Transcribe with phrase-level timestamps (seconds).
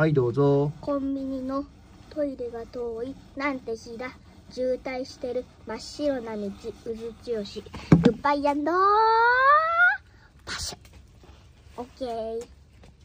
[0.00, 0.72] はいどうぞ。
[0.80, 1.62] コンビニの
[2.08, 4.16] トイレが遠いなんて日だ
[4.50, 5.44] 渋滞してる。
[5.66, 6.46] 真っ白な道。
[6.46, 7.62] うずちよし。
[8.02, 8.72] グッバイアンド
[10.46, 10.78] パシャ。
[11.76, 12.59] オッケー。